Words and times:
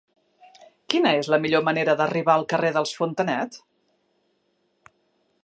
Quina 0.93 1.11
és 1.17 1.29
la 1.33 1.39
millor 1.43 1.63
manera 1.67 1.95
d'arribar 1.99 2.39
al 2.39 2.47
carrer 2.55 2.73
dels 2.79 2.95
Fontanet? 3.01 3.61